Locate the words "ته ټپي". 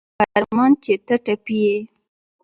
1.07-1.57